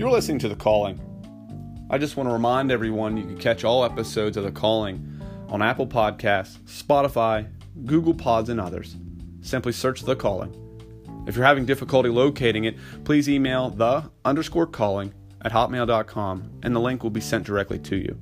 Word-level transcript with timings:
You're 0.00 0.10
listening 0.10 0.38
to 0.38 0.48
The 0.48 0.56
Calling. 0.56 0.98
I 1.90 1.98
just 1.98 2.16
want 2.16 2.26
to 2.26 2.32
remind 2.32 2.72
everyone 2.72 3.18
you 3.18 3.24
can 3.24 3.36
catch 3.36 3.64
all 3.64 3.84
episodes 3.84 4.38
of 4.38 4.44
The 4.44 4.50
Calling 4.50 5.20
on 5.50 5.60
Apple 5.60 5.86
Podcasts, 5.86 6.56
Spotify, 6.60 7.46
Google 7.84 8.14
Pods, 8.14 8.48
and 8.48 8.58
others. 8.58 8.96
Simply 9.42 9.72
search 9.72 10.00
The 10.00 10.16
Calling. 10.16 10.56
If 11.26 11.36
you're 11.36 11.44
having 11.44 11.66
difficulty 11.66 12.08
locating 12.08 12.64
it, 12.64 12.78
please 13.04 13.28
email 13.28 13.68
the 13.68 14.10
underscore 14.24 14.66
calling 14.66 15.12
at 15.42 15.52
hotmail.com 15.52 16.60
and 16.62 16.74
the 16.74 16.80
link 16.80 17.02
will 17.02 17.10
be 17.10 17.20
sent 17.20 17.44
directly 17.44 17.78
to 17.80 17.96
you. 17.96 18.18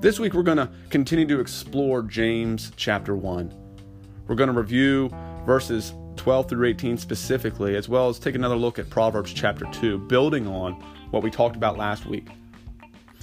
This 0.00 0.18
week 0.18 0.32
we're 0.32 0.42
going 0.42 0.56
to 0.56 0.70
continue 0.88 1.26
to 1.26 1.38
explore 1.38 2.02
James 2.02 2.72
chapter 2.76 3.14
1. 3.14 3.52
We're 4.26 4.36
going 4.36 4.50
to 4.50 4.58
review 4.58 5.10
verses 5.44 5.92
12 6.16 6.48
through 6.48 6.68
18 6.68 6.96
specifically, 6.96 7.76
as 7.76 7.88
well 7.88 8.08
as 8.08 8.18
take 8.18 8.34
another 8.34 8.56
look 8.56 8.78
at 8.78 8.90
Proverbs 8.90 9.32
chapter 9.32 9.66
2, 9.66 9.98
building 9.98 10.46
on 10.46 10.72
what 11.10 11.22
we 11.22 11.30
talked 11.30 11.56
about 11.56 11.76
last 11.76 12.06
week. 12.06 12.28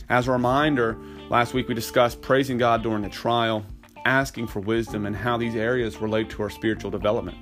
As 0.09 0.27
a 0.27 0.31
reminder, 0.31 0.97
last 1.29 1.53
week 1.53 1.67
we 1.67 1.73
discussed 1.73 2.21
praising 2.21 2.57
God 2.57 2.83
during 2.83 3.01
the 3.01 3.09
trial, 3.09 3.65
asking 4.05 4.47
for 4.47 4.59
wisdom, 4.59 5.05
and 5.05 5.15
how 5.15 5.37
these 5.37 5.55
areas 5.55 5.97
relate 5.97 6.29
to 6.31 6.43
our 6.43 6.49
spiritual 6.49 6.91
development. 6.91 7.37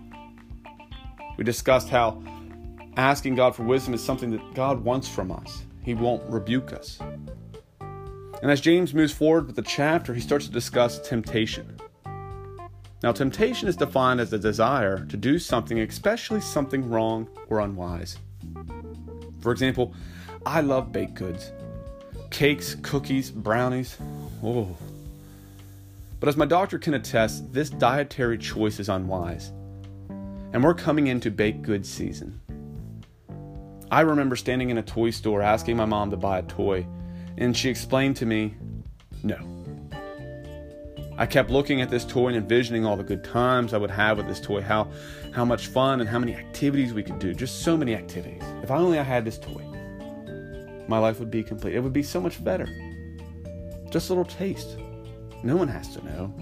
We 1.37 1.43
discussed 1.43 1.89
how 1.89 2.21
asking 2.97 3.35
God 3.35 3.55
for 3.55 3.63
wisdom 3.63 3.93
is 3.93 4.03
something 4.03 4.31
that 4.31 4.53
God 4.53 4.83
wants 4.83 5.07
from 5.07 5.31
us, 5.31 5.63
He 5.83 5.93
won't 5.93 6.23
rebuke 6.29 6.73
us. 6.73 6.99
And 8.41 8.49
as 8.49 8.61
James 8.61 8.93
moves 8.93 9.11
forward 9.11 9.47
with 9.47 9.55
the 9.55 9.61
chapter, 9.61 10.13
he 10.13 10.21
starts 10.21 10.45
to 10.45 10.51
discuss 10.51 10.99
temptation. 10.99 11.77
Now, 13.01 13.13
temptation 13.13 13.67
is 13.67 13.77
defined 13.77 14.19
as 14.19 14.29
the 14.29 14.37
desire 14.37 15.05
to 15.05 15.17
do 15.17 15.39
something, 15.39 15.79
especially 15.79 16.41
something 16.41 16.89
wrong 16.89 17.29
or 17.47 17.61
unwise. 17.61 18.17
For 19.39 19.51
example, 19.51 19.93
I 20.45 20.61
love 20.61 20.91
baked 20.91 21.15
goods 21.15 21.51
cakes, 22.29 22.75
cookies, 22.83 23.31
brownies. 23.31 23.97
Oh. 24.43 24.77
But 26.19 26.29
as 26.29 26.37
my 26.37 26.45
doctor 26.45 26.77
can 26.77 26.93
attest, 26.93 27.51
this 27.51 27.69
dietary 27.69 28.37
choice 28.37 28.79
is 28.79 28.89
unwise. 28.89 29.51
And 30.53 30.63
we're 30.63 30.75
coming 30.75 31.07
into 31.07 31.31
baked 31.31 31.63
goods 31.63 31.89
season. 31.89 32.39
I 33.91 34.01
remember 34.01 34.35
standing 34.35 34.69
in 34.69 34.77
a 34.77 34.83
toy 34.83 35.09
store 35.09 35.41
asking 35.41 35.77
my 35.77 35.85
mom 35.85 36.11
to 36.11 36.17
buy 36.17 36.39
a 36.39 36.43
toy, 36.43 36.85
and 37.37 37.57
she 37.57 37.69
explained 37.69 38.17
to 38.17 38.25
me, 38.25 38.53
no. 39.23 39.58
I 41.19 41.25
kept 41.25 41.49
looking 41.49 41.81
at 41.81 41.89
this 41.89 42.05
toy 42.05 42.29
and 42.29 42.37
envisioning 42.37 42.85
all 42.85 42.95
the 42.95 43.03
good 43.03 43.25
times 43.25 43.73
I 43.73 43.77
would 43.77 43.91
have 43.91 44.15
with 44.15 44.27
this 44.29 44.39
toy, 44.39 44.61
how, 44.61 44.89
how 45.33 45.43
much 45.43 45.67
fun 45.67 45.99
and 45.99 46.09
how 46.09 46.17
many 46.17 46.33
activities 46.33 46.93
we 46.93 47.03
could 47.03 47.19
do, 47.19 47.33
just 47.33 47.61
so 47.61 47.75
many 47.75 47.93
activities. 47.93 48.41
If 48.63 48.71
only 48.71 48.97
I 48.97 49.03
had 49.03 49.25
this 49.25 49.37
toy, 49.37 49.61
my 50.87 50.97
life 50.97 51.19
would 51.19 51.29
be 51.29 51.43
complete. 51.43 51.75
It 51.75 51.81
would 51.81 51.91
be 51.91 52.03
so 52.03 52.21
much 52.21 52.41
better. 52.41 52.67
Just 53.91 54.09
a 54.09 54.13
little 54.13 54.23
taste. 54.23 54.77
No 55.43 55.57
one 55.57 55.67
has 55.67 55.93
to 55.97 56.05
know. 56.05 56.33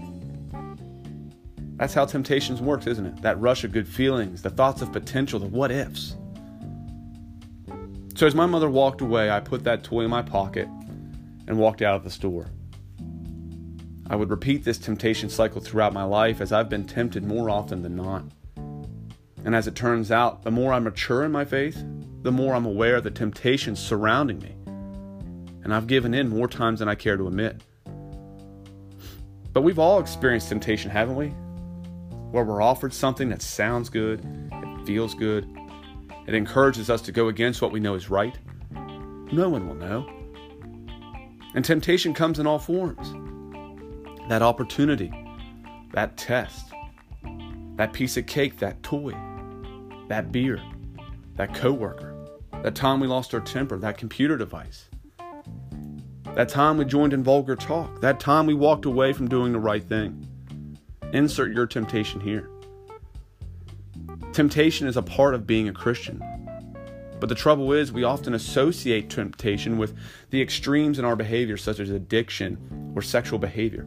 That's 1.74 1.92
how 1.92 2.04
temptations 2.04 2.62
works, 2.62 2.86
isn't 2.86 3.04
it? 3.04 3.20
That 3.20 3.40
rush 3.40 3.64
of 3.64 3.72
good 3.72 3.88
feelings, 3.88 4.42
the 4.42 4.50
thoughts 4.50 4.80
of 4.80 4.92
potential, 4.92 5.40
the 5.40 5.46
what 5.46 5.72
ifs. 5.72 6.14
So 8.14 8.28
as 8.28 8.34
my 8.36 8.46
mother 8.46 8.70
walked 8.70 9.00
away, 9.00 9.28
I 9.28 9.40
put 9.40 9.64
that 9.64 9.82
toy 9.82 10.02
in 10.02 10.10
my 10.10 10.22
pocket 10.22 10.68
and 11.48 11.58
walked 11.58 11.82
out 11.82 11.96
of 11.96 12.04
the 12.04 12.10
store. 12.10 12.52
I 14.10 14.16
would 14.16 14.30
repeat 14.30 14.64
this 14.64 14.78
temptation 14.78 15.28
cycle 15.28 15.60
throughout 15.60 15.92
my 15.92 16.02
life 16.02 16.40
as 16.40 16.50
I've 16.50 16.70
been 16.70 16.86
tempted 16.86 17.24
more 17.24 17.50
often 17.50 17.82
than 17.82 17.96
not. 17.96 18.24
And 19.44 19.54
as 19.54 19.66
it 19.66 19.74
turns 19.74 20.10
out, 20.10 20.42
the 20.42 20.50
more 20.50 20.72
I 20.72 20.78
mature 20.78 21.24
in 21.24 21.32
my 21.32 21.44
faith, 21.44 21.84
the 22.22 22.32
more 22.32 22.54
I'm 22.54 22.64
aware 22.64 22.96
of 22.96 23.04
the 23.04 23.10
temptations 23.10 23.78
surrounding 23.78 24.38
me. 24.38 24.56
And 25.62 25.74
I've 25.74 25.86
given 25.86 26.14
in 26.14 26.28
more 26.28 26.48
times 26.48 26.78
than 26.78 26.88
I 26.88 26.94
care 26.94 27.18
to 27.18 27.28
admit. 27.28 27.62
But 29.52 29.62
we've 29.62 29.78
all 29.78 30.00
experienced 30.00 30.48
temptation, 30.48 30.90
haven't 30.90 31.16
we? 31.16 31.28
Where 32.30 32.44
we're 32.44 32.62
offered 32.62 32.94
something 32.94 33.28
that 33.28 33.42
sounds 33.42 33.90
good, 33.90 34.24
it 34.52 34.86
feels 34.86 35.14
good, 35.14 35.46
it 36.26 36.34
encourages 36.34 36.88
us 36.88 37.02
to 37.02 37.12
go 37.12 37.28
against 37.28 37.60
what 37.60 37.72
we 37.72 37.80
know 37.80 37.94
is 37.94 38.08
right. 38.08 38.38
No 39.32 39.50
one 39.50 39.68
will 39.68 39.74
know. 39.74 40.08
And 41.54 41.64
temptation 41.64 42.14
comes 42.14 42.38
in 42.38 42.46
all 42.46 42.58
forms 42.58 43.14
that 44.28 44.42
opportunity, 44.42 45.10
that 45.92 46.16
test, 46.16 46.72
that 47.76 47.92
piece 47.92 48.16
of 48.16 48.26
cake, 48.26 48.58
that 48.58 48.82
toy, 48.82 49.14
that 50.08 50.30
beer, 50.30 50.62
that 51.36 51.54
coworker, 51.54 52.14
that 52.62 52.74
time 52.74 53.00
we 53.00 53.06
lost 53.06 53.32
our 53.32 53.40
temper, 53.40 53.78
that 53.78 53.96
computer 53.96 54.36
device, 54.36 54.88
that 56.34 56.48
time 56.48 56.76
we 56.76 56.84
joined 56.84 57.14
in 57.14 57.24
vulgar 57.24 57.56
talk, 57.56 58.00
that 58.00 58.20
time 58.20 58.46
we 58.46 58.54
walked 58.54 58.84
away 58.84 59.12
from 59.12 59.28
doing 59.28 59.52
the 59.52 59.58
right 59.58 59.84
thing. 59.84 60.26
Insert 61.12 61.52
your 61.52 61.66
temptation 61.66 62.20
here. 62.20 62.50
Temptation 64.32 64.86
is 64.86 64.96
a 64.98 65.02
part 65.02 65.34
of 65.34 65.46
being 65.46 65.68
a 65.68 65.72
Christian. 65.72 66.22
But 67.18 67.28
the 67.28 67.34
trouble 67.34 67.72
is, 67.72 67.90
we 67.90 68.04
often 68.04 68.34
associate 68.34 69.10
temptation 69.10 69.78
with 69.78 69.96
the 70.30 70.40
extremes 70.40 70.98
in 70.98 71.04
our 71.04 71.16
behavior, 71.16 71.56
such 71.56 71.80
as 71.80 71.90
addiction 71.90 72.92
or 72.94 73.02
sexual 73.02 73.38
behavior. 73.38 73.86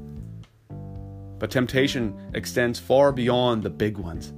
But 1.41 1.49
temptation 1.49 2.15
extends 2.35 2.77
far 2.77 3.11
beyond 3.11 3.63
the 3.63 3.71
big 3.71 3.97
ones. 3.97 4.31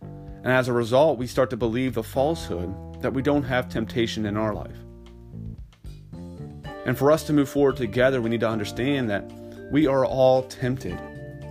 And 0.00 0.46
as 0.46 0.68
a 0.68 0.72
result, 0.72 1.18
we 1.18 1.26
start 1.26 1.50
to 1.50 1.58
believe 1.58 1.92
the 1.92 2.02
falsehood 2.02 3.02
that 3.02 3.12
we 3.12 3.20
don't 3.20 3.42
have 3.42 3.68
temptation 3.68 4.24
in 4.24 4.38
our 4.38 4.54
life. 4.54 4.78
And 6.86 6.96
for 6.96 7.12
us 7.12 7.24
to 7.24 7.34
move 7.34 7.50
forward 7.50 7.76
together, 7.76 8.22
we 8.22 8.30
need 8.30 8.40
to 8.40 8.48
understand 8.48 9.10
that 9.10 9.30
we 9.70 9.86
are 9.86 10.06
all 10.06 10.42
tempted. 10.44 10.98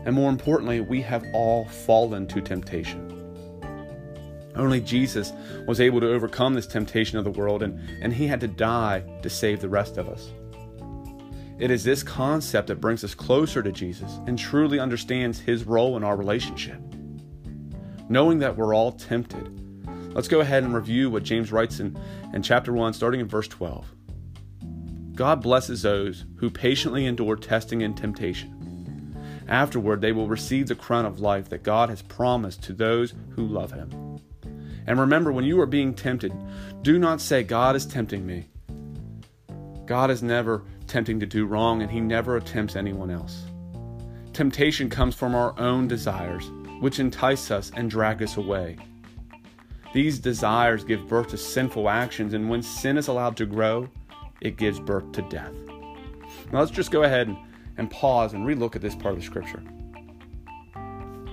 And 0.04 0.16
more 0.16 0.32
importantly, 0.32 0.82
we 0.82 1.04
have 1.04 1.24
all 1.32 1.66
fallen 1.66 2.26
to 2.30 2.42
temptation. 2.42 3.14
Only 4.56 4.82
Jesus 4.82 5.32
was 5.68 5.80
able 5.80 6.00
to 6.00 6.12
overcome 6.12 6.56
this 6.56 6.66
temptation 6.66 7.20
of 7.20 7.24
the 7.24 7.30
world, 7.30 7.62
and, 7.62 7.80
and 8.02 8.12
he 8.12 8.26
had 8.26 8.40
to 8.40 8.48
die 8.48 9.04
to 9.22 9.30
save 9.30 9.62
the 9.62 9.70
rest 9.70 10.00
of 10.00 10.10
us. 10.10 10.32
It 11.60 11.72
is 11.72 11.84
this 11.84 12.04
concept 12.04 12.68
that 12.68 12.80
brings 12.80 13.04
us 13.04 13.16
closer 13.16 13.64
to 13.64 13.72
Jesus 13.72 14.20
and 14.28 14.38
truly 14.38 14.80
understands 14.80 15.40
his 15.40 15.64
role 15.64 15.98
in 15.98 16.04
our 16.04 16.16
relationship. 16.16 16.80
Knowing 18.10 18.38
that 18.40 18.56
we're 18.56 18.76
all 18.76 18.92
tempted, 18.92 20.14
let's 20.14 20.28
go 20.28 20.40
ahead 20.40 20.64
and 20.64 20.76
review 20.76 21.10
what 21.10 21.24
James 21.24 21.52
writes 21.52 21.80
in, 21.80 21.98
in 22.32 22.44
chapter 22.44 22.72
1, 22.72 22.94
starting 22.94 23.22
in 23.22 23.28
verse 23.28 23.48
12. 23.48 23.88
God 25.16 25.42
blesses 25.42 25.82
those 25.82 26.26
who 26.36 26.52
patiently 26.52 27.08
endure 27.08 27.36
testing 27.36 27.82
and 27.82 27.98
temptation. 27.98 28.54
Afterward, 29.48 30.00
they 30.02 30.12
will 30.12 30.28
receive 30.28 30.68
the 30.68 30.76
crown 30.76 31.08
of 31.08 31.22
life 31.22 31.50
that 31.50 31.64
God 31.64 31.90
has 31.90 32.04
promised 32.04 32.62
to 32.64 32.74
those 32.74 33.16
who 33.32 33.48
love 33.48 33.72
him. 33.72 34.20
And 34.86 35.00
remember, 35.00 35.32
when 35.32 35.44
you 35.44 35.60
are 35.60 35.66
being 35.66 35.96
tempted, 35.96 36.34
do 36.84 37.00
not 37.00 37.20
say, 37.20 37.42
God 37.42 37.76
is 37.76 37.88
tempting 37.88 38.28
me. 38.28 38.46
God 39.88 40.12
is 40.12 40.22
never 40.22 40.64
tempting 40.88 41.20
to 41.20 41.26
do 41.26 41.46
wrong, 41.46 41.82
and 41.82 41.92
He 41.92 42.00
never 42.00 42.38
attempts 42.38 42.76
anyone 42.76 43.12
else. 43.12 43.46
Temptation 44.34 44.90
comes 44.90 45.16
from 45.16 45.36
our 45.36 45.60
own 45.60 45.88
desires, 45.88 46.52
which 46.80 47.00
entice 47.00 47.52
us 47.52 47.72
and 47.76 47.90
drag 47.90 48.22
us 48.22 48.38
away. 48.38 48.78
These 49.94 50.20
desires 50.20 50.84
give 50.84 51.08
birth 51.08 51.30
to 51.30 51.38
sinful 51.38 51.90
actions, 51.90 52.34
and 52.34 52.50
when 52.50 52.62
sin 52.62 52.98
is 52.98 53.08
allowed 53.08 53.36
to 53.38 53.46
grow, 53.46 53.90
it 54.42 54.58
gives 54.58 54.80
birth 54.80 55.12
to 55.14 55.22
death. 55.24 55.54
Now 56.52 56.60
let's 56.60 56.72
just 56.72 56.92
go 56.92 57.04
ahead 57.04 57.28
and, 57.28 57.38
and 57.78 57.90
pause 57.90 58.34
and 58.34 58.46
relook 58.46 58.76
at 58.76 58.82
this 58.82 58.96
part 58.96 59.14
of 59.16 59.20
the 59.20 59.26
scripture. 59.26 59.64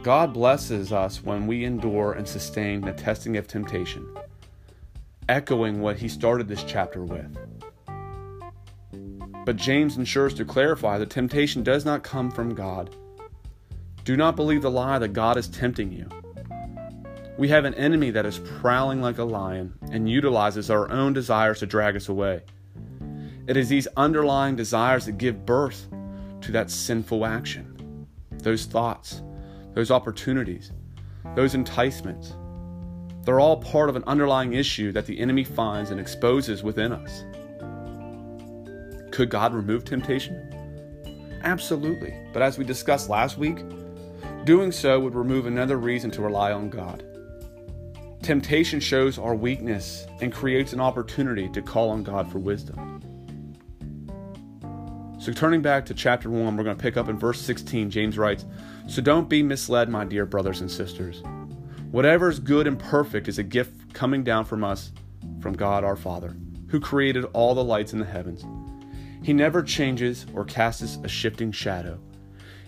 God 0.03 0.33
blesses 0.33 0.93
us 0.93 1.23
when 1.23 1.47
we 1.47 1.65
endure 1.65 2.13
and 2.13 2.27
sustain 2.29 2.81
the 2.81 2.93
testing 2.93 3.37
of 3.37 3.49
temptation, 3.49 4.07
echoing 5.29 5.81
what 5.81 5.97
he 5.97 6.09
started 6.09 6.49
this 6.49 6.65
chapter 6.65 7.03
with. 7.03 7.37
But 9.45 9.57
James 9.57 9.97
ensures 9.97 10.35
to 10.35 10.45
clarify 10.45 10.99
that 10.99 11.11
temptation 11.11 11.63
does 11.63 11.85
not 11.85 12.03
come 12.03 12.31
from 12.31 12.55
God. 12.55 12.97
Do 14.05 14.17
not 14.17 14.37
believe 14.37 14.63
the 14.63 14.71
lie 14.71 14.99
that 14.99 15.13
God 15.13 15.37
is 15.37 15.49
tempting 15.49 15.93
you. 15.93 16.09
We 17.37 17.49
have 17.49 17.65
an 17.65 17.75
enemy 17.75 18.11
that 18.11 18.27
is 18.27 18.39
prowling 18.39 19.03
like 19.03 19.19
a 19.19 19.25
lion 19.25 19.75
and 19.91 20.09
utilizes 20.09 20.71
our 20.71 20.91
own 20.91 21.13
desires 21.13 21.59
to 21.61 21.67
drag 21.67 21.97
us 21.97 22.09
away. 22.09 22.43
It 23.47 23.57
is 23.57 23.69
these 23.69 23.89
underlying 23.97 24.57
desires 24.57 25.07
that 25.07 25.19
give 25.19 25.45
birth 25.45 25.89
to 26.43 26.53
that 26.53 26.71
sinful 26.71 27.27
action, 27.27 28.07
those 28.39 28.65
thoughts, 28.67 29.23
those 29.75 29.91
opportunities, 29.91 30.73
those 31.35 31.55
enticements. 31.55 32.35
They're 33.25 33.41
all 33.41 33.57
part 33.57 33.89
of 33.89 33.97
an 33.97 34.05
underlying 34.07 34.53
issue 34.53 34.93
that 34.93 35.07
the 35.07 35.19
enemy 35.19 35.45
finds 35.45 35.91
and 35.91 35.99
exposes 35.99 36.63
within 36.63 36.93
us. 36.93 37.25
Could 39.15 39.31
God 39.31 39.55
remove 39.55 39.85
temptation? 39.85 41.39
Absolutely. 41.45 42.13
But 42.33 42.43
as 42.43 42.59
we 42.59 42.65
discussed 42.65 43.09
last 43.09 43.39
week, 43.39 43.59
doing 44.43 44.73
so 44.73 44.99
would 44.99 45.15
remove 45.15 45.47
another 45.47 45.77
reason 45.77 46.11
to 46.11 46.21
rely 46.21 46.51
on 46.51 46.69
God. 46.69 47.05
Temptation 48.25 48.81
shows 48.81 49.17
our 49.17 49.37
weakness 49.37 50.09
and 50.21 50.33
creates 50.33 50.73
an 50.73 50.81
opportunity 50.81 51.49
to 51.51 51.63
call 51.63 51.91
on 51.91 52.03
God 52.03 52.29
for 52.33 52.41
wisdom. 52.41 53.01
So, 55.21 55.31
turning 55.31 55.63
back 55.63 55.87
to 55.87 55.95
chapter 55.95 56.29
1, 56.29 56.57
we're 56.57 56.65
going 56.65 56.77
to 56.77 56.83
pick 56.83 56.97
up 56.97 57.09
in 57.09 57.17
verse 57.17 57.41
16. 57.41 57.93
James 57.93 58.19
writes 58.19 58.45
So 58.89 59.01
don't 59.01 59.29
be 59.29 59.45
misled, 59.45 59.89
my 59.89 60.05
dear 60.05 60.27
brothers 60.27 60.61
and 60.61 60.69
sisters. 60.69 61.23
Whatever 61.93 62.31
is 62.31 62.41
good 62.41 62.67
and 62.67 62.81
perfect 62.81 63.29
is 63.29 63.39
a 63.39 63.45
gift 63.45 63.95
coming 63.95 64.25
down 64.25 64.45
from 64.45 64.65
us, 64.65 64.91
from 65.41 65.53
God 65.53 65.85
our 65.85 65.95
Father, 65.95 66.35
who 66.67 66.81
created 66.81 67.27
all 67.27 67.55
the 67.55 67.63
lights 67.63 67.93
in 67.93 68.01
the 68.01 68.05
heavens. 68.05 68.45
He 69.25 69.33
never 69.33 69.63
changes 69.63 70.27
or 70.35 70.45
casts 70.45 70.99
a 71.03 71.09
shifting 71.09 71.51
shadow. 71.51 71.99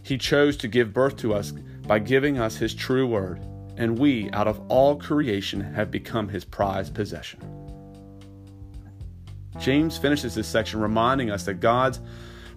He 0.03 0.19
chose 0.19 0.57
to 0.57 0.69
give 0.69 0.93
birth 0.93 1.17
to 1.19 1.35
us 1.35 1.53
by 1.87 2.01
giving 2.01 2.39
us 2.39 2.57
His 2.57 2.75
true 2.75 3.07
word 3.07 3.41
and 3.77 3.99
we, 3.99 4.31
out 4.33 4.49
of 4.49 4.61
all 4.69 4.97
creation, 4.97 5.61
have 5.61 5.91
become 5.91 6.29
his 6.29 6.45
prized 6.45 6.95
possession. 6.95 7.41
James 9.59 9.97
finishes 9.97 10.35
this 10.35 10.49
section 10.49 10.81
reminding 10.81 11.31
us 11.31 11.45
that 11.45 11.55
God's 11.55 12.01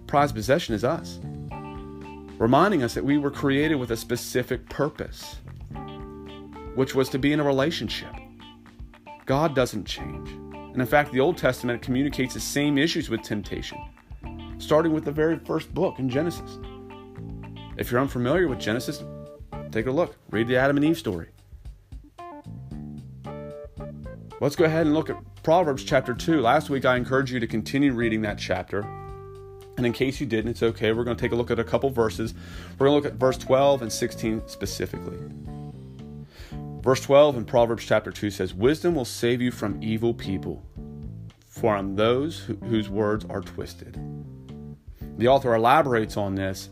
prized 0.06 0.34
possession 0.34 0.74
is 0.74 0.84
us, 0.84 1.18
reminding 2.38 2.82
us 2.82 2.94
that 2.94 3.04
we 3.04 3.18
were 3.18 3.30
created 3.30 3.76
with 3.76 3.90
a 3.90 3.96
specific 3.96 4.68
purpose, 4.68 5.36
which 6.74 6.94
was 6.94 7.08
to 7.10 7.18
be 7.18 7.32
in 7.32 7.40
a 7.40 7.44
relationship. 7.44 8.14
God 9.26 9.54
doesn't 9.54 9.84
change. 9.84 10.39
And 10.72 10.80
in 10.80 10.86
fact, 10.86 11.12
the 11.12 11.20
Old 11.20 11.36
Testament 11.36 11.82
communicates 11.82 12.34
the 12.34 12.40
same 12.40 12.78
issues 12.78 13.10
with 13.10 13.22
temptation, 13.22 13.78
starting 14.58 14.92
with 14.92 15.04
the 15.04 15.12
very 15.12 15.38
first 15.38 15.72
book 15.74 15.98
in 15.98 16.08
Genesis. 16.08 16.58
If 17.76 17.90
you're 17.90 18.00
unfamiliar 18.00 18.46
with 18.46 18.60
Genesis, 18.60 19.02
Take 19.70 19.86
a 19.86 19.92
look. 19.92 20.16
Read 20.30 20.48
the 20.48 20.56
Adam 20.56 20.76
and 20.76 20.84
Eve 20.84 20.98
story. 20.98 21.28
Let's 24.40 24.56
go 24.56 24.64
ahead 24.64 24.86
and 24.86 24.94
look 24.94 25.10
at 25.10 25.16
Proverbs 25.42 25.84
chapter 25.84 26.14
2. 26.14 26.40
Last 26.40 26.70
week 26.70 26.84
I 26.84 26.96
encouraged 26.96 27.30
you 27.30 27.40
to 27.40 27.46
continue 27.46 27.92
reading 27.92 28.22
that 28.22 28.38
chapter. 28.38 28.80
And 29.76 29.86
in 29.86 29.92
case 29.92 30.20
you 30.20 30.26
didn't, 30.26 30.50
it's 30.50 30.62
okay. 30.62 30.92
We're 30.92 31.04
going 31.04 31.16
to 31.16 31.20
take 31.20 31.32
a 31.32 31.36
look 31.36 31.50
at 31.50 31.58
a 31.58 31.64
couple 31.64 31.88
verses. 31.90 32.34
We're 32.78 32.88
going 32.88 33.00
to 33.00 33.04
look 33.04 33.14
at 33.14 33.18
verse 33.18 33.38
12 33.38 33.82
and 33.82 33.92
16 33.92 34.42
specifically. 34.46 35.18
Verse 36.82 37.02
12 37.02 37.36
in 37.36 37.44
Proverbs 37.44 37.84
chapter 37.84 38.10
2 38.10 38.30
says, 38.30 38.54
Wisdom 38.54 38.94
will 38.94 39.04
save 39.04 39.42
you 39.42 39.50
from 39.50 39.82
evil 39.82 40.14
people, 40.14 40.64
from 41.46 41.94
those 41.94 42.40
whose 42.64 42.88
words 42.88 43.26
are 43.28 43.42
twisted. 43.42 43.98
The 45.18 45.28
author 45.28 45.54
elaborates 45.54 46.16
on 46.16 46.34
this 46.34 46.70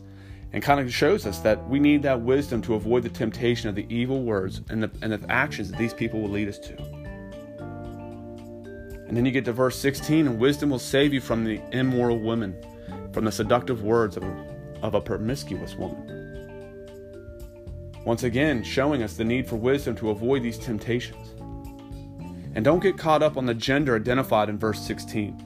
and 0.51 0.63
kind 0.63 0.79
of 0.79 0.91
shows 0.91 1.27
us 1.27 1.37
that 1.39 1.69
we 1.69 1.79
need 1.79 2.01
that 2.01 2.21
wisdom 2.21 2.59
to 2.63 2.73
avoid 2.73 3.03
the 3.03 3.09
temptation 3.09 3.69
of 3.69 3.75
the 3.75 3.85
evil 3.87 4.23
words 4.23 4.61
and 4.69 4.81
the, 4.81 4.89
and 5.03 5.13
the 5.13 5.31
actions 5.31 5.69
that 5.69 5.77
these 5.77 5.93
people 5.93 6.19
will 6.21 6.29
lead 6.29 6.47
us 6.47 6.57
to. 6.57 6.75
And 9.07 9.15
then 9.15 9.25
you 9.25 9.31
get 9.31 9.45
to 9.45 9.53
verse 9.53 9.77
16, 9.77 10.25
and 10.25 10.39
wisdom 10.39 10.71
will 10.71 10.79
save 10.79 11.13
you 11.13 11.21
from 11.21 11.43
the 11.43 11.61
immoral 11.71 12.17
woman, 12.17 12.55
from 13.13 13.25
the 13.25 13.31
seductive 13.31 13.83
words 13.83 14.17
of 14.17 14.23
a, 14.23 14.45
of 14.81 14.95
a 14.95 15.01
promiscuous 15.01 15.75
woman. 15.75 16.18
Once 18.05 18.23
again, 18.23 18.63
showing 18.63 19.03
us 19.03 19.15
the 19.15 19.23
need 19.23 19.47
for 19.47 19.57
wisdom 19.57 19.95
to 19.95 20.09
avoid 20.09 20.41
these 20.41 20.57
temptations. 20.57 21.35
And 22.55 22.63
don't 22.63 22.81
get 22.81 22.97
caught 22.97 23.21
up 23.21 23.37
on 23.37 23.45
the 23.45 23.53
gender 23.53 23.95
identified 23.95 24.49
in 24.49 24.57
verse 24.57 24.81
16. 24.81 25.45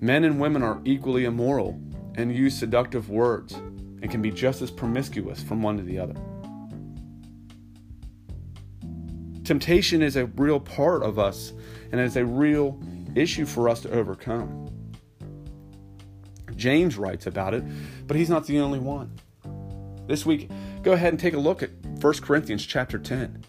Men 0.00 0.24
and 0.24 0.40
women 0.40 0.62
are 0.62 0.80
equally 0.84 1.26
immoral 1.26 1.78
and 2.16 2.34
use 2.34 2.58
seductive 2.58 3.10
words 3.10 3.52
and 3.52 4.10
can 4.10 4.22
be 4.22 4.30
just 4.30 4.62
as 4.62 4.70
promiscuous 4.70 5.42
from 5.42 5.62
one 5.62 5.76
to 5.76 5.82
the 5.82 5.98
other. 5.98 6.14
Temptation 9.44 10.02
is 10.02 10.16
a 10.16 10.26
real 10.26 10.60
part 10.60 11.02
of 11.02 11.18
us 11.18 11.52
and 11.92 12.00
is 12.00 12.16
a 12.16 12.24
real 12.24 12.80
issue 13.14 13.44
for 13.44 13.68
us 13.68 13.80
to 13.80 13.90
overcome. 13.90 14.66
James 16.56 16.96
writes 16.96 17.26
about 17.26 17.54
it, 17.54 17.64
but 18.06 18.16
he's 18.16 18.30
not 18.30 18.46
the 18.46 18.60
only 18.60 18.78
one. 18.78 19.12
This 20.06 20.24
week, 20.26 20.50
go 20.82 20.92
ahead 20.92 21.12
and 21.12 21.20
take 21.20 21.34
a 21.34 21.38
look 21.38 21.62
at 21.62 21.70
1 21.84 22.14
Corinthians 22.22 22.64
chapter 22.64 22.98
10. 22.98 23.44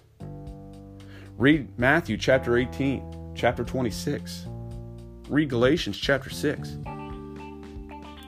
Read 1.37 1.77
Matthew 1.79 2.17
chapter 2.17 2.57
18, 2.57 3.33
chapter 3.35 3.63
26. 3.63 4.45
Read 5.29 5.49
Galatians 5.49 5.97
chapter 5.97 6.29
6 6.29 6.77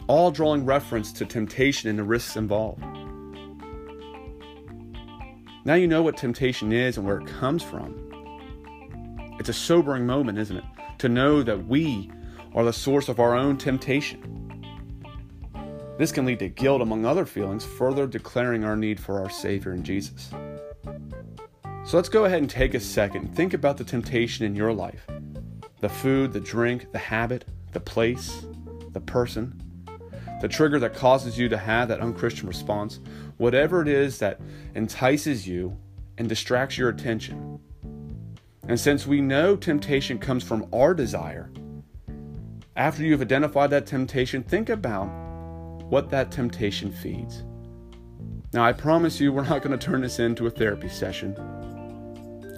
all 0.07 0.31
drawing 0.31 0.65
reference 0.65 1.11
to 1.13 1.25
temptation 1.25 1.89
and 1.89 1.97
the 1.97 2.03
risks 2.03 2.35
involved. 2.35 2.83
Now 5.65 5.75
you 5.75 5.87
know 5.87 6.03
what 6.03 6.17
temptation 6.17 6.73
is 6.73 6.97
and 6.97 7.05
where 7.05 7.19
it 7.19 7.27
comes 7.27 7.63
from. 7.63 7.95
It's 9.39 9.49
a 9.49 9.53
sobering 9.53 10.05
moment, 10.05 10.37
isn't 10.37 10.57
it? 10.57 10.63
To 10.99 11.09
know 11.09 11.41
that 11.43 11.67
we 11.67 12.11
are 12.53 12.65
the 12.65 12.73
source 12.73 13.07
of 13.09 13.19
our 13.19 13.35
own 13.35 13.57
temptation. 13.57 14.42
This 15.97 16.11
can 16.11 16.25
lead 16.25 16.39
to 16.39 16.49
guilt, 16.49 16.81
among 16.81 17.05
other 17.05 17.25
feelings, 17.25 17.63
further 17.63 18.07
declaring 18.07 18.63
our 18.63 18.75
need 18.75 18.99
for 18.99 19.19
our 19.21 19.29
Savior 19.29 19.73
in 19.73 19.83
Jesus. 19.83 20.29
So 21.85 21.97
let's 21.97 22.09
go 22.09 22.25
ahead 22.25 22.39
and 22.39 22.49
take 22.49 22.73
a 22.73 22.79
second 22.79 23.35
think 23.35 23.53
about 23.53 23.77
the 23.77 23.83
temptation 23.83 24.45
in 24.45 24.55
your 24.55 24.73
life 24.73 25.05
the 25.81 25.89
food, 25.89 26.31
the 26.31 26.39
drink, 26.39 26.91
the 26.93 26.97
habit, 26.97 27.45
the 27.73 27.79
place, 27.79 28.45
the 28.93 29.01
person 29.01 29.61
the 30.43 30.49
trigger 30.49 30.77
that 30.77 30.93
causes 30.93 31.39
you 31.39 31.47
to 31.47 31.57
have 31.57 31.87
that 31.87 32.01
unchristian 32.01 32.49
response, 32.49 32.99
whatever 33.37 33.81
it 33.81 33.87
is 33.87 34.19
that 34.19 34.41
entices 34.75 35.47
you 35.47 35.77
and 36.17 36.27
distracts 36.27 36.77
your 36.77 36.89
attention. 36.89 37.61
And 38.67 38.77
since 38.77 39.07
we 39.07 39.21
know 39.21 39.55
temptation 39.55 40.19
comes 40.19 40.43
from 40.43 40.67
our 40.73 40.93
desire, 40.93 41.49
after 42.75 43.03
you've 43.03 43.21
identified 43.21 43.69
that 43.69 43.85
temptation, 43.85 44.43
think 44.43 44.67
about 44.67 45.07
what 45.93 46.09
that 46.09 46.31
temptation 46.31 46.91
feeds. 46.91 47.43
Now, 48.51 48.65
I 48.65 48.73
promise 48.73 49.19
you, 49.19 49.31
we're 49.31 49.47
not 49.47 49.61
going 49.61 49.77
to 49.77 49.85
turn 49.85 50.01
this 50.01 50.17
into 50.17 50.47
a 50.47 50.49
therapy 50.49 50.89
session, 50.89 51.35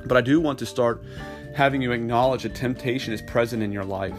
but 0.06 0.16
I 0.16 0.22
do 0.22 0.40
want 0.40 0.58
to 0.60 0.66
start 0.66 1.04
having 1.54 1.82
you 1.82 1.92
acknowledge 1.92 2.44
that 2.44 2.56
temptation 2.56 3.14
is 3.14 3.22
present 3.22 3.62
in 3.62 3.74
your 3.74 3.84
life 3.84 4.18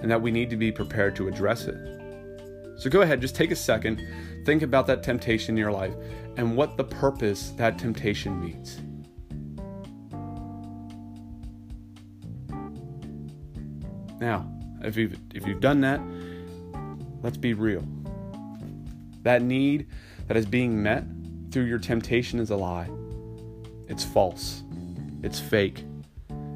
and 0.00 0.08
that 0.08 0.22
we 0.22 0.30
need 0.30 0.48
to 0.50 0.56
be 0.56 0.70
prepared 0.70 1.16
to 1.16 1.26
address 1.26 1.64
it. 1.64 1.74
So 2.78 2.88
go 2.88 3.00
ahead, 3.00 3.20
just 3.20 3.34
take 3.34 3.50
a 3.50 3.56
second, 3.56 4.00
think 4.44 4.62
about 4.62 4.86
that 4.86 5.02
temptation 5.02 5.54
in 5.54 5.58
your 5.58 5.72
life 5.72 5.94
and 6.36 6.56
what 6.56 6.76
the 6.76 6.84
purpose 6.84 7.50
that 7.56 7.80
temptation 7.80 8.40
meets. 8.40 8.78
Now, 14.20 14.48
if 14.84 14.96
you've, 14.96 15.18
if 15.34 15.44
you've 15.48 15.58
done 15.58 15.80
that, 15.80 16.00
let's 17.26 17.36
be 17.36 17.52
real. 17.52 17.84
That 19.22 19.42
need 19.42 19.88
that 20.28 20.36
is 20.36 20.46
being 20.46 20.82
met 20.82 21.04
through 21.50 21.64
your 21.64 21.78
temptation 21.78 22.38
is 22.38 22.50
a 22.50 22.56
lie. 22.56 22.88
It's 23.88 24.04
false. 24.04 24.62
It's 25.22 25.40
fake. 25.40 25.84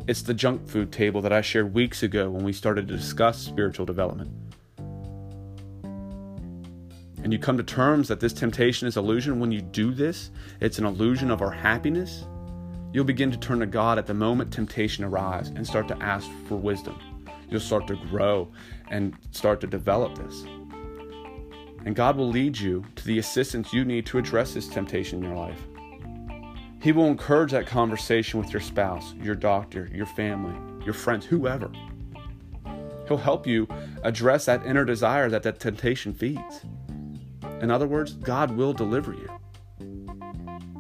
It's 0.07 0.23
the 0.23 0.33
junk 0.33 0.69
food 0.69 0.93
table 0.93 1.21
that 1.23 1.33
I 1.33 1.41
shared 1.41 1.75
weeks 1.75 2.03
ago 2.03 2.31
when 2.31 2.45
we 2.45 2.53
started 2.53 2.89
to 2.89 2.97
discuss 2.97 3.39
spiritual 3.39 3.85
development 3.85 4.31
and 7.23 7.33
you 7.33 7.39
come 7.39 7.57
to 7.59 7.63
terms 7.63 8.09
that 8.09 8.21
this 8.21 8.33
temptation 8.33 8.89
is 8.89 8.97
illusion, 8.97 9.41
when 9.41 9.53
you 9.53 9.61
do 9.61 9.93
this, 9.93 10.31
it's 10.61 10.79
an 10.79 10.87
illusion 10.87 11.31
of 11.31 11.43
our 11.43 11.51
happiness, 11.51 12.25
you'll 12.93 13.05
begin 13.05 13.31
to 13.31 13.37
turn 13.37 13.61
to 13.61 13.67
God 13.67 13.99
at 13.99 14.07
the 14.07 14.15
moment 14.15 14.53
temptation 14.53 15.05
arrives 15.05 15.51
and 15.51 15.67
start 15.67 15.87
to 15.89 16.03
ask 16.03 16.29
for 16.49 16.57
wisdom. 16.57 16.99
You'll 17.49 17.61
start 17.61 17.87
to 17.89 17.97
grow 17.97 18.51
and 18.91 19.15
start 19.33 19.61
to 19.61 19.67
develop 19.67 20.17
this. 20.17 20.45
And 21.85 21.97
God 21.97 22.17
will 22.17 22.29
lead 22.29 22.59
you 22.59 22.85
to 22.97 23.05
the 23.05 23.19
assistance 23.19 23.73
you 23.73 23.85
need 23.85 24.07
to 24.07 24.19
address 24.19 24.55
this 24.55 24.69
temptation 24.69 25.19
in 25.19 25.31
your 25.31 25.39
life. 25.39 25.61
He 26.83 26.93
will 26.93 27.07
encourage 27.07 27.51
that 27.53 27.67
conversation 27.67 28.41
with 28.41 28.53
your 28.53 28.61
spouse, 28.61 29.15
your 29.23 29.35
doctor, 29.35 29.91
your 29.93 30.07
family, 30.07 30.57
your 30.85 30.95
friends, 30.95 31.27
whoever. 31.27 31.71
He'll 33.07 33.19
help 33.19 33.47
you 33.47 33.69
address 34.03 34.47
that 34.47 34.65
inner 34.65 34.85
desire 34.85 35.29
that 35.29 35.43
that 35.43 35.61
temptation 35.61 36.15
feeds. 36.15 36.63
In 37.61 37.71
other 37.71 37.87
words, 37.87 38.15
God 38.15 38.53
will 38.53 38.73
deliver 38.73 39.13
you. 39.13 39.29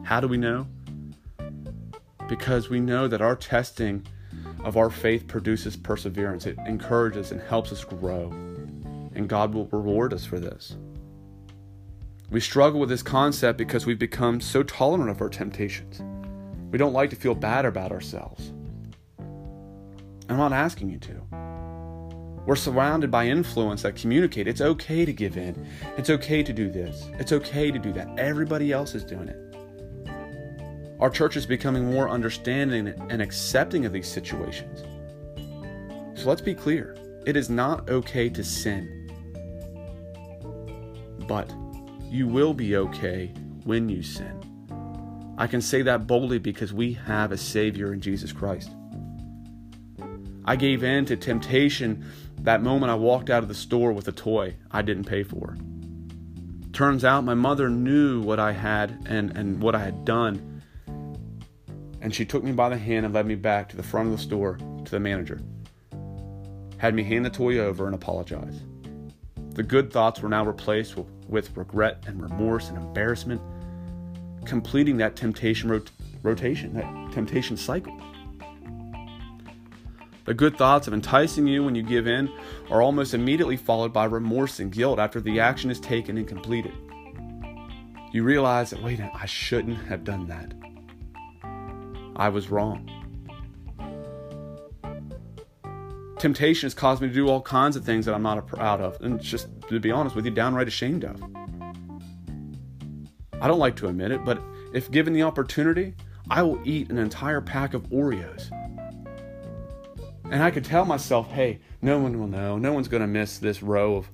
How 0.04 0.20
do 0.20 0.28
we 0.28 0.38
know? 0.38 0.66
Because 2.28 2.70
we 2.70 2.80
know 2.80 3.08
that 3.08 3.20
our 3.20 3.36
testing 3.36 4.06
of 4.64 4.76
our 4.76 4.90
faith 4.90 5.26
produces 5.26 5.76
perseverance. 5.76 6.46
It 6.46 6.56
encourages 6.66 7.32
and 7.32 7.40
helps 7.40 7.72
us 7.72 7.84
grow. 7.84 8.30
And 9.14 9.28
God 9.28 9.52
will 9.52 9.66
reward 9.66 10.14
us 10.14 10.24
for 10.24 10.38
this. 10.38 10.76
We 12.30 12.38
struggle 12.38 12.78
with 12.78 12.88
this 12.88 13.02
concept 13.02 13.58
because 13.58 13.86
we've 13.86 13.98
become 13.98 14.40
so 14.40 14.62
tolerant 14.62 15.10
of 15.10 15.20
our 15.20 15.28
temptations. 15.28 16.00
We 16.70 16.78
don't 16.78 16.92
like 16.92 17.10
to 17.10 17.16
feel 17.16 17.34
bad 17.34 17.64
about 17.64 17.90
ourselves. 17.90 18.52
I'm 20.28 20.36
not 20.36 20.52
asking 20.52 20.90
you 20.90 20.98
to. 21.00 21.26
We're 22.46 22.54
surrounded 22.54 23.10
by 23.10 23.26
influence 23.26 23.82
that 23.82 23.96
communicate 23.96 24.46
it's 24.46 24.60
okay 24.60 25.04
to 25.04 25.12
give 25.12 25.36
in. 25.36 25.66
It's 25.96 26.08
okay 26.08 26.44
to 26.44 26.52
do 26.52 26.70
this. 26.70 27.08
It's 27.18 27.32
okay 27.32 27.72
to 27.72 27.78
do 27.80 27.92
that. 27.94 28.16
Everybody 28.16 28.70
else 28.70 28.94
is 28.94 29.02
doing 29.02 29.28
it. 29.28 29.50
Our 31.00 31.10
church 31.10 31.36
is 31.36 31.46
becoming 31.46 31.90
more 31.90 32.08
understanding 32.08 32.88
and 33.10 33.20
accepting 33.20 33.86
of 33.86 33.92
these 33.92 34.06
situations. 34.06 34.84
So 36.14 36.28
let's 36.28 36.42
be 36.42 36.54
clear 36.54 36.96
it 37.26 37.36
is 37.36 37.50
not 37.50 37.90
okay 37.90 38.28
to 38.28 38.44
sin, 38.44 39.10
but 41.26 41.52
you 42.10 42.26
will 42.26 42.52
be 42.52 42.76
okay 42.76 43.32
when 43.64 43.88
you 43.88 44.02
sin. 44.02 44.36
I 45.38 45.46
can 45.46 45.62
say 45.62 45.82
that 45.82 46.06
boldly 46.06 46.38
because 46.38 46.72
we 46.72 46.94
have 46.94 47.32
a 47.32 47.38
Savior 47.38 47.92
in 47.92 48.00
Jesus 48.00 48.32
Christ. 48.32 48.70
I 50.44 50.56
gave 50.56 50.82
in 50.82 51.06
to 51.06 51.16
temptation 51.16 52.04
that 52.40 52.62
moment 52.62 52.90
I 52.90 52.96
walked 52.96 53.30
out 53.30 53.42
of 53.42 53.48
the 53.48 53.54
store 53.54 53.92
with 53.92 54.08
a 54.08 54.12
toy 54.12 54.56
I 54.70 54.82
didn't 54.82 55.04
pay 55.04 55.22
for. 55.22 55.56
Turns 56.72 57.04
out 57.04 57.24
my 57.24 57.34
mother 57.34 57.68
knew 57.68 58.20
what 58.20 58.40
I 58.40 58.52
had 58.52 59.06
and, 59.06 59.36
and 59.36 59.62
what 59.62 59.74
I 59.74 59.80
had 59.80 60.04
done. 60.04 60.62
And 62.00 62.14
she 62.14 62.24
took 62.24 62.42
me 62.42 62.52
by 62.52 62.68
the 62.70 62.78
hand 62.78 63.04
and 63.04 63.14
led 63.14 63.26
me 63.26 63.34
back 63.34 63.68
to 63.68 63.76
the 63.76 63.82
front 63.82 64.10
of 64.10 64.16
the 64.16 64.22
store 64.22 64.56
to 64.56 64.90
the 64.90 65.00
manager. 65.00 65.40
Had 66.78 66.94
me 66.94 67.02
hand 67.02 67.24
the 67.24 67.30
toy 67.30 67.58
over 67.58 67.86
and 67.86 67.94
apologize. 67.94 68.62
The 69.60 69.64
good 69.64 69.92
thoughts 69.92 70.22
were 70.22 70.30
now 70.30 70.42
replaced 70.46 70.96
with, 71.28 71.54
regret 71.54 72.04
and 72.06 72.22
remorse 72.22 72.70
and 72.70 72.78
embarrassment, 72.78 73.42
completing 74.46 74.96
that 74.96 75.16
temptation 75.16 75.70
rot- 75.70 75.90
rotation, 76.22 76.72
that 76.72 77.12
temptation 77.12 77.58
cycle. 77.58 77.94
The 80.24 80.32
good 80.32 80.56
thoughts 80.56 80.86
of 80.86 80.94
enticing 80.94 81.46
you 81.46 81.62
when 81.62 81.74
you 81.74 81.82
give 81.82 82.06
in 82.06 82.32
are 82.70 82.80
almost 82.80 83.12
immediately 83.12 83.58
followed 83.58 83.92
by 83.92 84.06
remorse 84.06 84.60
and 84.60 84.72
guilt 84.72 84.98
after 84.98 85.20
the 85.20 85.40
action 85.40 85.70
is 85.70 85.78
taken 85.78 86.16
and 86.16 86.26
completed. 86.26 86.72
You 88.12 88.22
realize 88.22 88.70
that, 88.70 88.82
wait, 88.82 88.98
I 88.98 89.26
shouldn't 89.26 89.76
have 89.88 90.04
done 90.04 90.26
that. 90.28 90.54
I 92.16 92.30
was 92.30 92.48
wrong. 92.48 92.99
Temptation 96.20 96.66
has 96.66 96.74
caused 96.74 97.02
me 97.02 97.08
to 97.08 97.14
do 97.14 97.28
all 97.28 97.40
kinds 97.40 97.74
of 97.76 97.84
things 97.84 98.06
that 98.06 98.14
I'm 98.14 98.22
not 98.22 98.46
proud 98.46 98.80
of, 98.80 99.00
and 99.00 99.20
just 99.20 99.48
to 99.68 99.80
be 99.80 99.90
honest 99.90 100.14
with 100.14 100.24
you, 100.24 100.30
downright 100.30 100.68
ashamed 100.68 101.04
of. 101.04 101.22
I 103.40 103.48
don't 103.48 103.58
like 103.58 103.74
to 103.76 103.88
admit 103.88 104.12
it, 104.12 104.24
but 104.24 104.40
if 104.72 104.90
given 104.90 105.12
the 105.12 105.22
opportunity, 105.22 105.94
I 106.28 106.42
will 106.42 106.60
eat 106.64 106.90
an 106.90 106.98
entire 106.98 107.40
pack 107.40 107.74
of 107.74 107.82
Oreos 107.88 108.50
and 110.30 110.42
I 110.42 110.50
could 110.50 110.64
tell 110.64 110.84
myself, 110.84 111.28
hey, 111.30 111.58
no 111.82 111.98
one 111.98 112.18
will 112.18 112.28
know. 112.28 112.56
No 112.56 112.72
one's 112.72 112.88
going 112.88 113.00
to 113.00 113.06
miss 113.06 113.38
this 113.38 113.62
row 113.62 113.96
of 113.96 114.10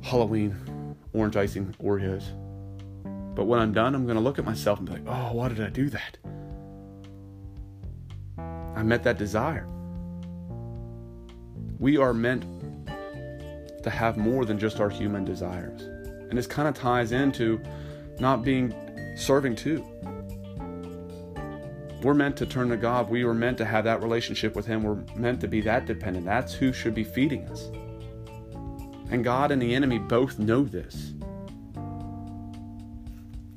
Halloween 0.00 0.96
orange 1.12 1.36
icing 1.36 1.74
Oreos. 1.82 2.24
But 3.34 3.44
when 3.44 3.58
I'm 3.58 3.72
done, 3.72 3.94
I'm 3.94 4.04
going 4.04 4.16
to 4.16 4.22
look 4.22 4.38
at 4.38 4.44
myself 4.44 4.78
and 4.78 4.86
be 4.86 4.94
like, 4.94 5.06
oh, 5.06 5.32
why 5.34 5.48
did 5.48 5.60
I 5.60 5.68
do 5.68 5.90
that? 5.90 6.18
I 8.38 8.82
met 8.84 9.02
that 9.02 9.18
desire. 9.18 9.66
We 11.82 11.96
are 11.96 12.14
meant 12.14 12.44
to 13.82 13.90
have 13.90 14.16
more 14.16 14.44
than 14.44 14.56
just 14.56 14.78
our 14.78 14.88
human 14.88 15.24
desires. 15.24 15.82
And 16.28 16.38
this 16.38 16.46
kind 16.46 16.68
of 16.68 16.76
ties 16.76 17.10
into 17.10 17.60
not 18.20 18.44
being 18.44 18.72
serving 19.16 19.56
too. 19.56 19.84
We're 22.00 22.14
meant 22.14 22.36
to 22.36 22.46
turn 22.46 22.68
to 22.68 22.76
God. 22.76 23.10
We 23.10 23.24
were 23.24 23.34
meant 23.34 23.58
to 23.58 23.64
have 23.64 23.82
that 23.82 24.00
relationship 24.00 24.54
with 24.54 24.64
Him. 24.64 24.84
We're 24.84 25.02
meant 25.16 25.40
to 25.40 25.48
be 25.48 25.60
that 25.62 25.86
dependent. 25.86 26.24
That's 26.24 26.54
who 26.54 26.72
should 26.72 26.94
be 26.94 27.02
feeding 27.02 27.48
us. 27.48 27.68
And 29.10 29.24
God 29.24 29.50
and 29.50 29.60
the 29.60 29.74
enemy 29.74 29.98
both 29.98 30.38
know 30.38 30.62
this. 30.62 31.14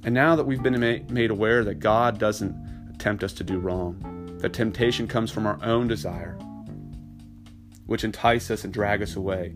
And 0.04 0.16
now 0.16 0.36
that 0.36 0.46
we've 0.46 0.64
been 0.64 0.80
made 1.10 1.30
aware 1.30 1.64
that 1.64 1.76
God 1.76 2.18
doesn't 2.18 2.98
tempt 2.98 3.24
us 3.24 3.34
to 3.34 3.44
do 3.44 3.60
wrong, 3.60 4.40
that 4.40 4.54
temptation 4.54 5.08
comes 5.08 5.30
from 5.30 5.46
our 5.46 5.64
own 5.64 5.88
desire, 5.88 6.40
which 7.86 8.04
entice 8.04 8.50
us 8.52 8.64
and 8.64 8.74
drag 8.74 9.02
us 9.02 9.16
away, 9.16 9.56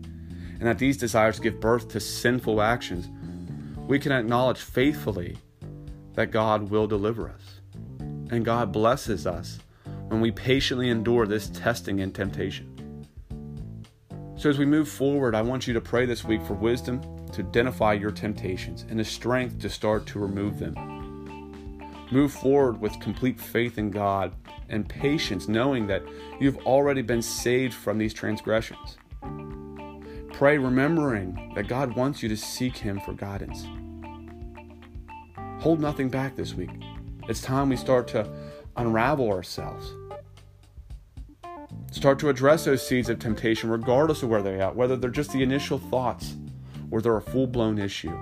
and 0.58 0.62
that 0.62 0.78
these 0.78 0.96
desires 0.96 1.40
give 1.40 1.60
birth 1.60 1.88
to 1.88 2.00
sinful 2.00 2.60
actions, 2.60 3.08
we 3.86 3.98
can 3.98 4.12
acknowledge 4.12 4.58
faithfully 4.60 5.36
that 6.14 6.30
God 6.30 6.70
will 6.70 6.86
deliver 6.86 7.28
us 7.28 7.60
and 8.30 8.44
God 8.44 8.72
blesses 8.72 9.26
us 9.26 9.58
when 10.08 10.20
we 10.20 10.30
patiently 10.30 10.88
endure 10.88 11.26
this 11.26 11.48
testing 11.50 12.00
and 12.00 12.14
temptation. 12.14 13.06
So, 14.36 14.48
as 14.48 14.58
we 14.58 14.64
move 14.64 14.88
forward, 14.88 15.34
I 15.34 15.42
want 15.42 15.66
you 15.66 15.74
to 15.74 15.80
pray 15.80 16.06
this 16.06 16.24
week 16.24 16.42
for 16.42 16.54
wisdom 16.54 17.02
to 17.32 17.42
identify 17.42 17.92
your 17.92 18.10
temptations 18.10 18.86
and 18.88 18.98
the 18.98 19.04
strength 19.04 19.58
to 19.60 19.68
start 19.68 20.06
to 20.06 20.18
remove 20.18 20.58
them. 20.58 20.89
Move 22.10 22.32
forward 22.32 22.80
with 22.80 22.98
complete 23.00 23.40
faith 23.40 23.78
in 23.78 23.90
God 23.90 24.34
and 24.68 24.88
patience, 24.88 25.48
knowing 25.48 25.86
that 25.86 26.02
you've 26.40 26.58
already 26.58 27.02
been 27.02 27.22
saved 27.22 27.72
from 27.74 27.98
these 27.98 28.12
transgressions. 28.12 28.98
Pray 30.32 30.58
remembering 30.58 31.52
that 31.54 31.68
God 31.68 31.94
wants 31.94 32.22
you 32.22 32.28
to 32.28 32.36
seek 32.36 32.76
Him 32.76 33.00
for 33.00 33.12
guidance. 33.12 33.66
Hold 35.60 35.80
nothing 35.80 36.08
back 36.08 36.34
this 36.34 36.54
week. 36.54 36.70
It's 37.28 37.42
time 37.42 37.68
we 37.68 37.76
start 37.76 38.08
to 38.08 38.28
unravel 38.76 39.30
ourselves. 39.30 39.94
Start 41.92 42.18
to 42.20 42.28
address 42.28 42.64
those 42.64 42.86
seeds 42.86 43.08
of 43.08 43.18
temptation, 43.18 43.68
regardless 43.68 44.22
of 44.22 44.30
where 44.30 44.42
they're 44.42 44.62
at, 44.62 44.74
whether 44.74 44.96
they're 44.96 45.10
just 45.10 45.32
the 45.32 45.42
initial 45.42 45.78
thoughts 45.78 46.36
or 46.90 47.00
they're 47.00 47.16
a 47.16 47.22
full 47.22 47.46
blown 47.46 47.78
issue. 47.78 48.16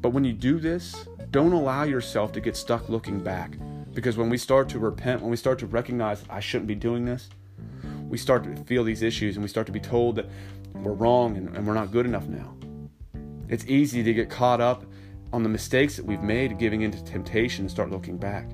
But 0.00 0.10
when 0.10 0.24
you 0.24 0.32
do 0.32 0.58
this, 0.58 1.06
don't 1.30 1.52
allow 1.52 1.82
yourself 1.82 2.32
to 2.32 2.40
get 2.40 2.56
stuck 2.56 2.88
looking 2.88 3.20
back. 3.20 3.58
Because 3.92 4.16
when 4.16 4.30
we 4.30 4.38
start 4.38 4.68
to 4.70 4.78
repent, 4.78 5.20
when 5.20 5.30
we 5.30 5.36
start 5.36 5.58
to 5.60 5.66
recognize 5.66 6.22
I 6.30 6.40
shouldn't 6.40 6.68
be 6.68 6.74
doing 6.74 7.04
this, 7.04 7.28
we 8.08 8.16
start 8.16 8.44
to 8.44 8.56
feel 8.64 8.84
these 8.84 9.02
issues 9.02 9.36
and 9.36 9.42
we 9.42 9.48
start 9.48 9.66
to 9.66 9.72
be 9.72 9.80
told 9.80 10.16
that 10.16 10.26
we're 10.74 10.92
wrong 10.92 11.36
and, 11.36 11.56
and 11.56 11.66
we're 11.66 11.74
not 11.74 11.90
good 11.90 12.06
enough 12.06 12.26
now. 12.26 12.54
It's 13.48 13.66
easy 13.66 14.02
to 14.02 14.14
get 14.14 14.30
caught 14.30 14.60
up 14.60 14.84
on 15.32 15.42
the 15.42 15.48
mistakes 15.48 15.96
that 15.96 16.04
we've 16.04 16.22
made 16.22 16.58
giving 16.58 16.82
into 16.82 17.02
temptation 17.04 17.64
and 17.64 17.70
start 17.70 17.90
looking 17.90 18.16
back. 18.16 18.48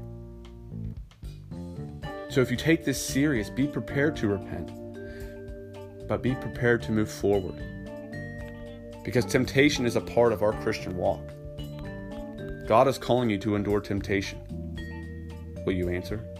So 2.30 2.40
if 2.40 2.50
you 2.50 2.56
take 2.56 2.84
this 2.84 3.00
serious, 3.00 3.50
be 3.50 3.66
prepared 3.66 4.16
to 4.16 4.28
repent, 4.28 4.70
but 6.08 6.22
be 6.22 6.34
prepared 6.34 6.82
to 6.82 6.92
move 6.92 7.10
forward. 7.10 7.62
Because 9.04 9.24
temptation 9.24 9.84
is 9.84 9.96
a 9.96 10.00
part 10.00 10.32
of 10.32 10.42
our 10.42 10.52
Christian 10.62 10.96
walk. 10.96 11.33
God 12.66 12.88
is 12.88 12.96
calling 12.96 13.28
you 13.28 13.36
to 13.38 13.56
endure 13.56 13.80
temptation. 13.80 14.40
Will 15.66 15.74
you 15.74 15.90
answer? 15.90 16.33